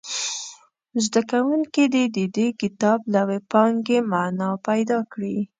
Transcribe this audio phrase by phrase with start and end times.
[1.03, 5.37] زده کوونکي دې د دې کتاب له وییپانګې معنا پیداکړي.